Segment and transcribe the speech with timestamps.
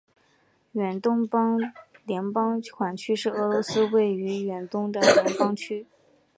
[0.71, 1.27] 远东
[2.05, 5.85] 联邦管区是俄罗斯位于远东的联邦区。